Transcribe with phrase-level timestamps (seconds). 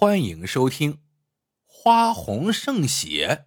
[0.00, 0.92] 欢迎收听
[1.66, 3.46] 《花红胜血》。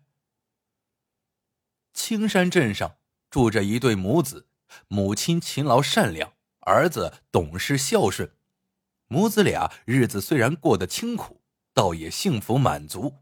[1.93, 2.97] 青山镇上
[3.29, 4.49] 住着一对母子，
[4.89, 8.35] 母亲勤劳善良，儿子懂事孝顺。
[9.07, 11.41] 母子俩日子虽然过得清苦，
[11.73, 13.19] 倒也幸福满足。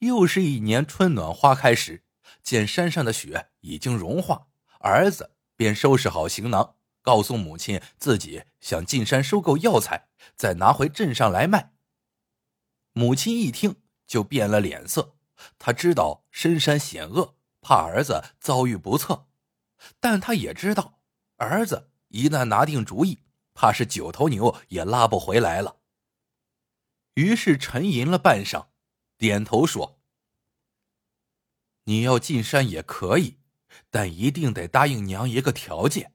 [0.00, 2.02] 又是一年春暖花开时，
[2.42, 4.48] 见山上的雪已经融化，
[4.80, 6.74] 儿子便收拾好行囊。
[7.08, 11.72] 告诉母亲自己想进山收购药材，再拿回镇上来卖。
[12.92, 13.76] 母亲一听
[14.06, 15.16] 就变了脸色，
[15.58, 19.26] 他知道深山险恶，怕儿子遭遇不测，
[19.98, 21.00] 但他也知道
[21.36, 23.20] 儿子一旦拿定主意，
[23.54, 25.78] 怕是九头牛也拉不回来了。
[27.14, 28.66] 于是沉吟了半晌，
[29.16, 29.98] 点头说
[31.84, 33.38] ：“你要进山也可以，
[33.88, 36.12] 但一定得答应娘一个条件。”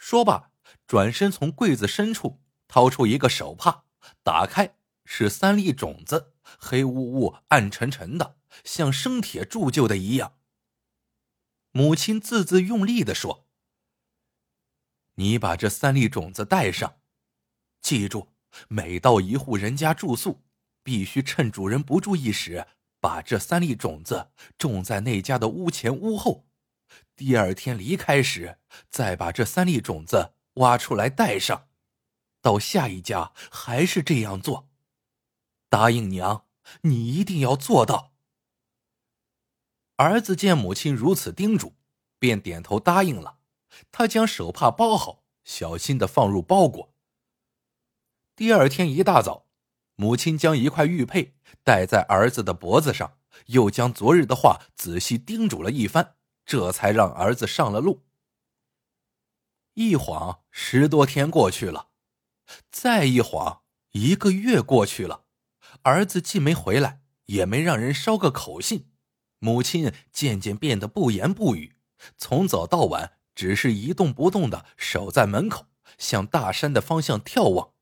[0.00, 0.50] 说罢，
[0.86, 3.84] 转身从柜子深处掏出一个手帕，
[4.22, 10.38] 打开是三粒种子，黑雾雾、暗沉沉的，像生铁铸就的一样。
[11.70, 13.46] 母亲字字用力的说
[15.16, 16.96] ：“你把这三粒种子带上，
[17.82, 18.28] 记住，
[18.68, 20.40] 每到一户人家住宿，
[20.82, 22.66] 必须趁主人不注意时，
[23.00, 26.46] 把这三粒种子种在那家的屋前屋后。”
[27.16, 31.68] 第二天离开时，再把这三粒种子挖出来带上，
[32.40, 34.68] 到下一家还是这样做。
[35.68, 36.46] 答应娘，
[36.82, 38.12] 你一定要做到。
[39.96, 41.74] 儿子见母亲如此叮嘱，
[42.18, 43.38] 便点头答应了。
[43.92, 46.94] 他将手帕包好，小心的放入包裹。
[48.34, 49.46] 第二天一大早，
[49.96, 56.16] 母亲将一块玉佩戴在儿子的脖子上，又将昨日的话仔细叮嘱了一番。
[56.50, 58.02] 这才让儿子上了路。
[59.74, 61.90] 一晃十多天过去了，
[62.72, 63.62] 再一晃
[63.92, 65.26] 一个月过去了，
[65.82, 68.90] 儿子既没回来，也没让人捎个口信。
[69.38, 71.76] 母亲渐渐变得不言不语，
[72.18, 75.68] 从早到晚只是一动不动的守在门口，
[75.98, 77.74] 向大山的方向眺望。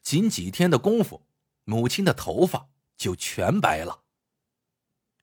[0.00, 1.26] 仅几天的功夫，
[1.64, 4.04] 母亲的头发就全白了。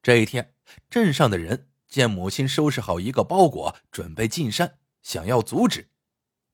[0.03, 0.53] 这一天，
[0.91, 1.70] 镇上的人。
[1.91, 5.91] 见母亲收拾好一个包裹，准备进山，想要阻止，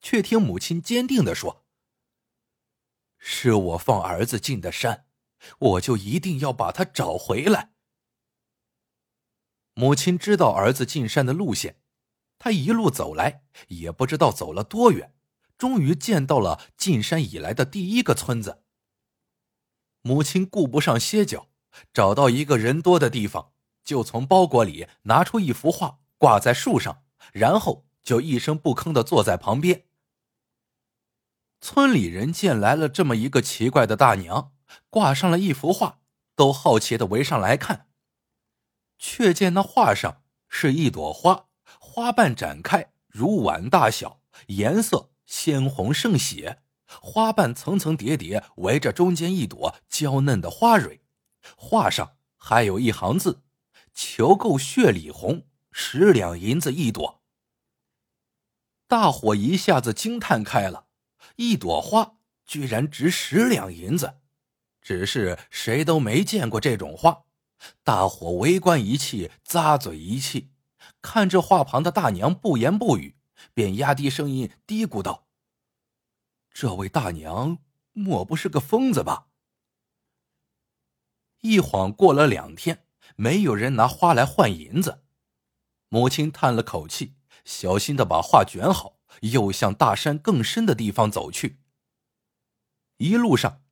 [0.02, 1.64] 却听母亲坚定的说
[3.20, 5.06] ：“是我放儿子进的山，
[5.60, 7.72] 我就一定要把他找回来。”
[9.76, 11.80] 母亲知道儿子进山的路线，
[12.40, 15.14] 他一路走来，也不知道走了多远，
[15.56, 18.64] 终于见到了进山以来的第一个村子。
[20.02, 21.52] 母亲顾不上歇脚，
[21.94, 23.54] 找到一个人多的地方。
[23.88, 29.86] 就从包裹里拿出一幅画，挂在树上，然后就一声不吭的坐在旁边。
[31.62, 34.52] 村里人见来了这么一个奇怪的大娘，
[34.90, 36.02] 挂上了一幅画，
[36.36, 37.88] 都好奇的围上来看。
[39.00, 41.46] 却见那画上是一朵花，
[41.80, 46.62] 花瓣展开如碗大小，颜色鲜红胜血，
[47.02, 51.00] 花瓣层层叠叠围着中间一朵娇嫩的花蕊，
[51.56, 53.44] 画上还有一行字。
[53.98, 57.24] 求购血里红，十两银子一朵。
[58.86, 60.86] 大伙一下子惊叹开了，
[61.36, 64.20] 一朵花居然值十两银子，
[64.82, 67.26] 只是谁都没见过这种花。
[67.84, 70.52] 大伙围观一气，咂嘴一气，
[71.02, 73.18] 看这画旁的大娘不言不语，
[73.56, 75.28] 便压低声音嘀咕道
[76.54, 77.58] ：“这位大娘
[77.94, 79.30] 莫不是个疯子吧？”
[81.42, 82.84] 一晃过了两天。
[83.20, 85.02] 没有人拿花来换银子，
[85.90, 91.60] 母亲叹了口气，小心的把画卷好，又向大山更深的地方走去。
[92.98, 93.64] 一路上，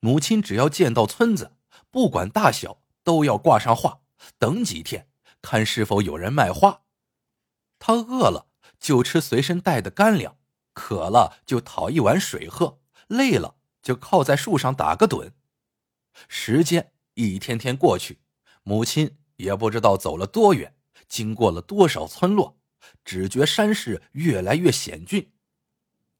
[0.00, 1.52] 母亲只要见到村子，
[1.90, 4.00] 不管大小，都要挂上画，
[4.38, 5.10] 等几天，
[5.42, 6.84] 看是否有人卖花。
[7.78, 8.48] 他饿了
[8.78, 10.38] 就吃随身带的干粮，
[10.72, 15.32] 渴了就讨一碗水喝，累了就靠在树上打个盹。
[16.26, 18.23] 时间一天天过去。
[18.64, 20.74] 母亲也不知道走了多远，
[21.06, 22.58] 经过了多少村落，
[23.04, 25.30] 只觉山势越来越险峻。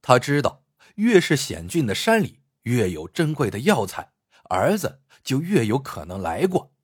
[0.03, 0.63] 他知道，
[0.97, 4.13] 越是险峻的山里，越有珍贵的药材，
[4.51, 6.75] 儿子就越有可能来过。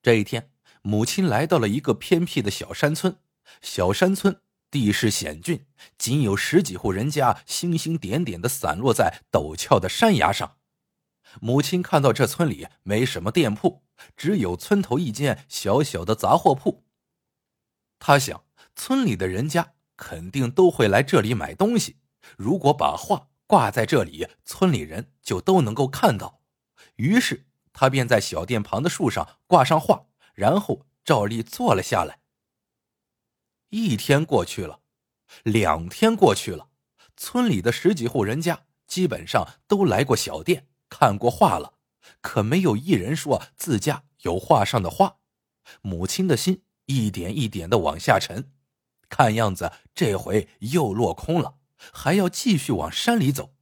[0.00, 0.52] 这一天，
[0.82, 3.18] 母亲来到了一个偏僻的小山村。
[3.60, 4.40] 小山村
[4.70, 5.66] 地势险峻，
[5.98, 10.56] 仅有十几户人家，星星点点的散落在陡峭的山崖上。
[11.40, 13.82] 母亲看到这村里没什么店铺。
[14.16, 16.84] 只有村头一间小小的杂货铺。
[17.98, 18.44] 他想，
[18.74, 21.98] 村里的人家肯定都会来这里买东西。
[22.36, 26.40] 如果把画挂在这里，村里人就都能够看到。
[26.96, 32.20] 于是他便在小店旁的树上挂上画，然后照例坐了下来。
[33.70, 34.80] 一天过去了，
[35.42, 36.68] 两天过去了，
[37.16, 41.74] 村里的十几户人家基本上都来过小店看过画了，
[42.20, 45.18] 可没有一人说自家有画上的画。
[45.82, 48.52] 母亲的心一点一点的往下沉。
[49.08, 51.58] 看样子这回又落空了，
[51.92, 53.54] 还要继续往山里走。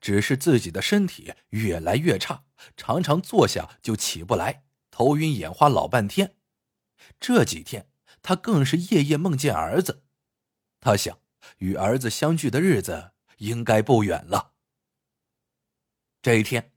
[0.00, 2.44] 只是自己的身体越来越差，
[2.76, 6.36] 常常坐下就起不来，头晕眼花老半天。
[7.18, 10.04] 这几天他更是夜夜梦见儿子。
[10.80, 11.18] 他想，
[11.58, 14.52] 与儿子相聚的日子应该不远了。
[16.20, 16.72] 这一天，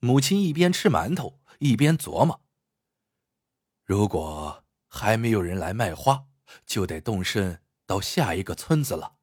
[0.00, 2.42] 母亲一边吃馒头一边琢磨：
[3.84, 6.26] 如果还没有人来卖花。
[6.66, 9.18] 就得动身到下一个村子了，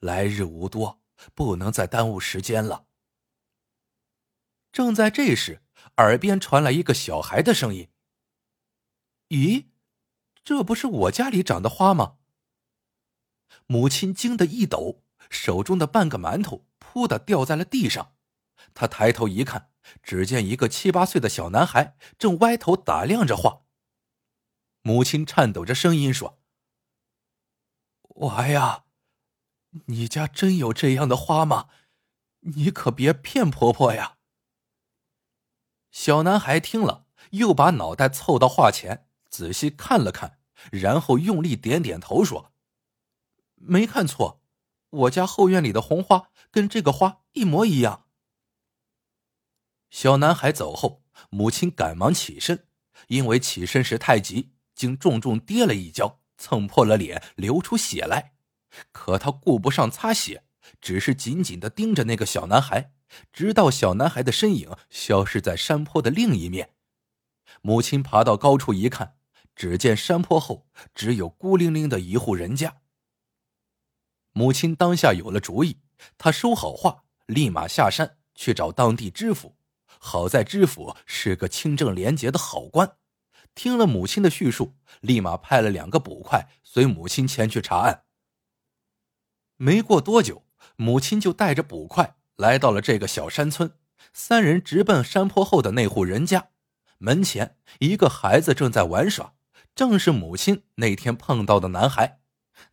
[0.00, 1.00] 来日无多，
[1.32, 2.88] 不能再耽误时间了。
[4.72, 5.62] 正在这时，
[5.98, 7.88] 耳边传来一个小孩的声音
[9.30, 9.66] ：“咦，
[10.42, 12.18] 这不是我家里长的花吗？”
[13.66, 18.16] 母亲惊得一抖，手中的半个馒头“噗”的掉在了地上。
[18.74, 19.70] 他抬头一看，
[20.02, 23.62] 只见一个七八岁的小男孩正歪头打量着画。
[24.82, 26.40] 母亲颤抖着声音说。
[28.20, 28.84] 娃呀，
[29.86, 31.68] 你家真有这样的花吗？
[32.40, 34.16] 你可别骗婆婆呀！
[35.90, 40.38] 小男孩听了，又把脑袋凑到画前，仔细看了看，
[40.70, 42.52] 然后用力点点头说
[43.56, 44.40] ：“没看错，
[44.90, 48.05] 我家后院里的红花跟这个花一模一样。”
[49.96, 52.66] 小男孩走后，母亲赶忙起身，
[53.08, 56.20] 因为起身时太急，竟重重跌了一跤。
[56.36, 58.34] 蹭破了脸，流出血来。
[58.92, 60.44] 可他顾不上擦血，
[60.82, 62.92] 只是紧紧的盯着那个小男孩，
[63.32, 66.74] 直到小男孩的身影消失在山坡的另一面。
[67.62, 69.16] 母亲爬到高处一看，
[69.54, 72.82] 只见山坡后只有孤零零的一户人家。
[74.32, 75.80] 母亲当下有了主意，
[76.18, 79.55] 她收好画，立马下山去找当地知府。
[79.98, 82.96] 好在知府是个清正廉洁的好官。
[83.54, 88.02] 听了母亲的叙述，立马派了两个捕快随母亲前去查案。
[89.56, 90.44] 没过多久，
[90.76, 93.72] 母亲就带着捕快来到了这个小山村。
[94.12, 96.50] 三人直奔山坡后的那户人家，
[96.98, 99.34] 门前一个孩子正在玩耍，
[99.74, 102.20] 正是母亲那天碰到的男孩。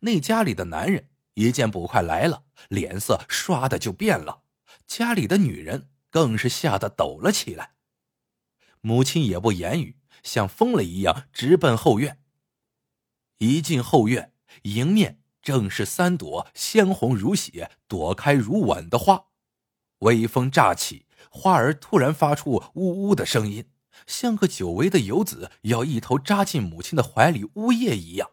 [0.00, 4.42] 那家里的男人一见捕快来了，脸色唰的就变了；
[4.86, 7.74] 家里的女人更是吓得抖了起来。
[8.80, 9.98] 母亲也不言语。
[10.22, 12.22] 像疯了一样直奔后院。
[13.38, 14.32] 一进后院，
[14.62, 19.26] 迎面正是三朵鲜红如血、朵开如碗的花。
[19.98, 23.70] 微风乍起，花儿突然发出呜呜的声音，
[24.06, 28.30] 像个久违的游子要一头扎进母亲的怀里呜咽一样。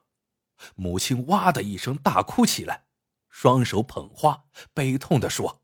[0.75, 2.85] 母亲哇的一声大哭起来，
[3.29, 5.61] 双手捧花，悲痛的说：“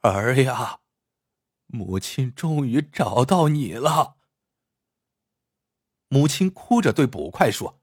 [0.00, 0.80] 儿呀，
[1.74, 4.16] 母亲终于找到你了。”
[6.08, 7.82] 母亲哭着对捕快说：“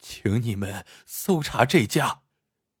[0.00, 2.22] 请你们搜查这家，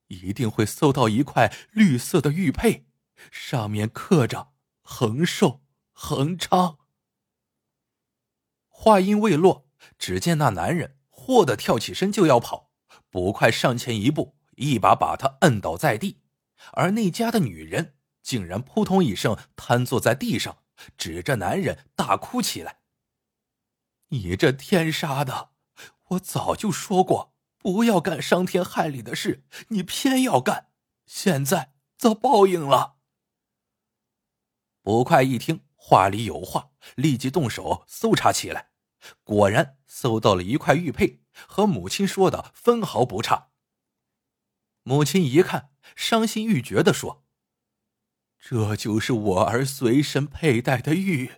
[0.08, 2.86] 一定会搜到一块绿色的玉佩，
[3.30, 6.78] 上面刻着‘恒寿恒昌’。”
[8.66, 12.72] 话音未落，只见那男人霍的跳起身就要跑，
[13.08, 16.20] 捕快上前一步，一把把他摁倒在地，
[16.72, 17.93] 而那家的女人
[18.24, 20.58] 竟然扑通一声瘫坐在地上，
[20.98, 22.80] 指着男人大哭起来。
[24.08, 25.50] 你这天杀的！
[26.08, 30.70] 我早就说过不要干伤天害理的事，你偏要干，
[31.06, 32.96] 现在遭报应了。
[34.82, 38.70] 捕快一听话里有话，立即动手搜查起来，
[39.22, 43.50] 果然搜到了一块玉佩，和母亲说的分毫不差。
[44.82, 47.23] 母亲一看，伤心欲绝的说
[48.46, 51.30] ：“这就是我儿随身佩戴的玉，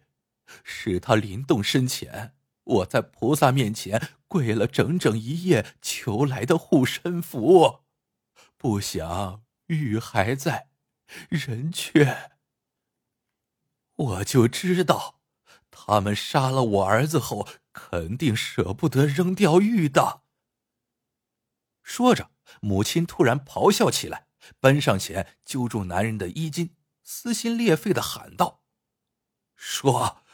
[0.64, 2.34] 是他临动身前。”
[2.66, 7.84] 我在菩萨面前跪了整整一夜，求来的护身符，
[8.56, 10.70] 不想玉还在，
[11.28, 12.32] 人却……
[13.94, 15.20] 我就知道，
[15.70, 20.22] 他们杀了我儿子后，肯定舍不得扔掉玉的。
[21.84, 24.26] 说着，母亲突然咆哮起来，
[24.58, 26.70] 奔上前揪住男人的衣襟，
[27.08, 28.64] 撕心裂肺的喊道
[29.54, 30.24] ：“说，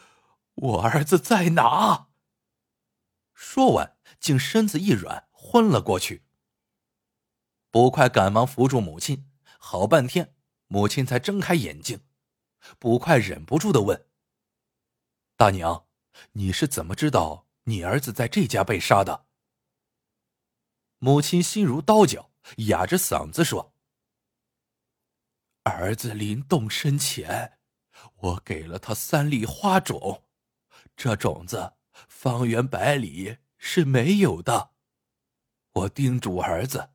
[0.55, 2.09] 我儿子在哪？”
[3.31, 6.25] 说完，竟身子一软，昏了过去。
[7.69, 12.01] 捕快赶忙扶住母亲，好半天，母亲才睁开眼睛。
[12.79, 14.07] 捕快忍不住的问
[15.37, 15.87] ：“大娘，
[16.31, 19.27] 你是怎么知道你儿子在这家被杀的？”
[20.97, 22.31] 母亲心如刀绞，
[22.69, 23.72] 哑着嗓子说
[25.83, 27.57] ：“儿子临动身前，
[28.21, 30.23] 我给了他三粒花种，
[30.95, 31.73] 这种子
[32.07, 34.69] 方圆百里是没有的。
[35.73, 36.91] 我叮嘱儿子，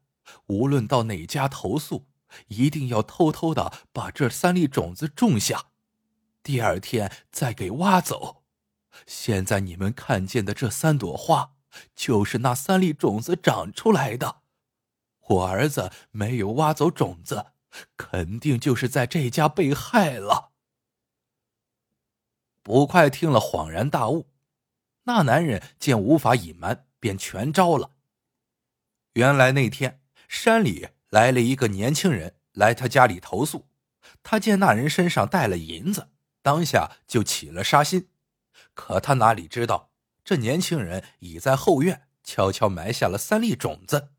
[0.47, 2.07] 无论到哪家投宿。”
[2.49, 5.68] 一定要偷偷的把这三粒种子种下，
[6.42, 8.42] 第二天再给挖走。
[9.07, 11.54] 现在你们看见的这三朵花，
[11.95, 14.42] 就是那三粒种子长出来的。
[15.26, 17.47] 我儿子没有挖走种子，
[17.97, 20.52] 肯定就是在这家被害了。
[22.62, 24.30] 捕快听了恍然大悟，
[25.04, 27.92] 那男人见无法隐瞒，便全招了。
[29.14, 30.88] 原来那天山里。
[31.11, 33.66] 来了一个年轻人来他家里投宿，
[34.23, 36.11] 他见那人身上带了银子，
[36.42, 38.11] 当下就起了杀心。
[38.75, 39.90] 可他哪里知道，
[40.23, 44.11] 这年轻人已在后院悄悄埋下了三粒种子。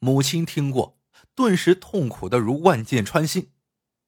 [0.00, 0.95] 母亲听过，
[1.36, 3.52] 顿时痛苦的如万箭穿心。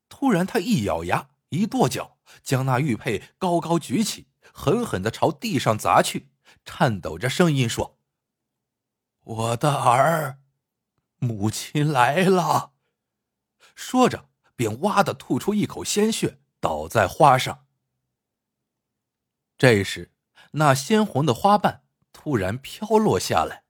[0.09, 6.31] 突然，他一咬牙，一跺脚，将那玉佩高高举起，狠狠的朝地上砸去，
[6.65, 7.99] 颤抖着声音说
[9.23, 10.41] ：“我的儿。”
[11.21, 12.73] 母亲来了，
[13.75, 17.67] 说着便哇的吐出一口鲜血，倒在花上。
[19.59, 20.13] 这时，
[20.53, 21.83] 那鲜红的花瓣
[22.13, 23.65] 突然飘落下来，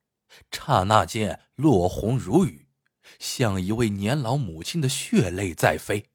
[0.51, 2.68] 刹那间落红如雨，
[3.19, 6.11] 像一位年老母亲的血泪在飞。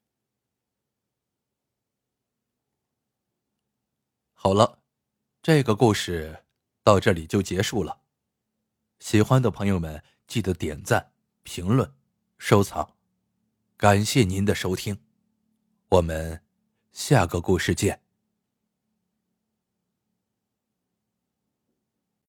[4.34, 4.84] 好了，
[5.42, 6.44] 这个故事
[6.84, 8.02] 到这里就结束了。
[9.00, 11.12] 喜欢的朋友们记得点赞。
[11.46, 11.94] 评论，
[12.38, 12.96] 收藏，
[13.76, 15.04] 感谢您的收听，
[15.90, 16.42] 我们
[16.94, 18.03] 下个故事见。